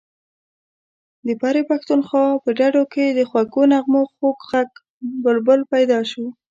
د 1.25 1.29
برې 1.41 1.61
پښتونخوا 1.69 2.25
په 2.43 2.49
ډډو 2.59 2.83
کې 2.93 3.05
د 3.09 3.19
خوږو 3.29 3.63
نغمو 3.73 4.01
خوږ 4.15 4.39
غږی 4.51 4.75
بلبل 5.23 5.59
پیدا 5.73 5.99
شو. 6.09 6.25